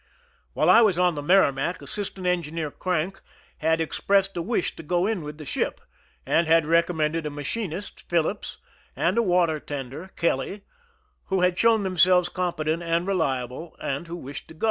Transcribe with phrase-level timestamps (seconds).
[0.53, 3.21] While I was on the Merrimac^ Assistant Engineer Crank
[3.59, 5.79] had expressed a wish to go in with the ship,
[6.25, 8.57] and had recommended a machinist, Phillips,
[8.95, 10.63] and a water tender, Kelly,
[11.25, 14.59] who had shown themselves competent and reliable, and who wished to go.